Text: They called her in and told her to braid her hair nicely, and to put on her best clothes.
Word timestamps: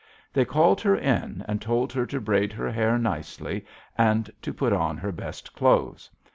They 0.33 0.45
called 0.45 0.81
her 0.81 0.95
in 0.95 1.45
and 1.47 1.61
told 1.61 1.93
her 1.93 2.07
to 2.07 2.19
braid 2.19 2.51
her 2.53 2.71
hair 2.71 2.97
nicely, 2.97 3.67
and 3.95 4.31
to 4.41 4.51
put 4.51 4.73
on 4.73 4.97
her 4.97 5.11
best 5.11 5.53
clothes. 5.53 6.09